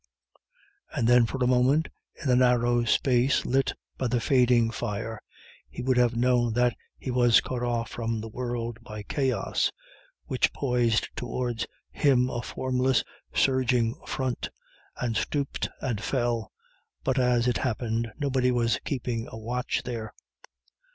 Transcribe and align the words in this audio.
And 0.95 1.07
then 1.07 1.27
for 1.27 1.37
a 1.43 1.45
moment, 1.45 1.87
in 2.19 2.27
the 2.27 2.35
narrow 2.35 2.85
space 2.85 3.45
lit 3.45 3.73
by 3.99 4.07
the 4.07 4.19
fading 4.19 4.71
fire, 4.71 5.21
he 5.69 5.83
would 5.83 5.97
have 5.97 6.15
known 6.15 6.53
that 6.53 6.75
he 6.97 7.11
was 7.11 7.39
cut 7.39 7.61
off 7.61 7.91
from 7.91 8.19
the 8.19 8.27
world 8.27 8.79
by 8.81 9.03
chaos, 9.03 9.71
which 10.25 10.53
poised 10.53 11.09
towards 11.15 11.67
him 11.91 12.31
a 12.31 12.41
formless 12.41 13.03
surging 13.31 13.93
front, 14.07 14.49
and 14.97 15.15
stooped 15.15 15.69
and 15.81 16.01
fell. 16.01 16.51
But 17.03 17.19
as 17.19 17.47
it 17.47 17.59
happened 17.59 18.11
nobody 18.17 18.49
was 18.49 18.79
keeping 18.83 19.27
a 19.29 19.37
watch 19.37 19.83
there. 19.85 20.15